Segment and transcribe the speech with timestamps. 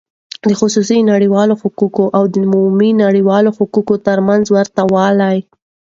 [0.49, 5.37] د خصوصی نړیوالو حقوقو او عمومی نړیوالو حقوقو تر منځ ورته والی: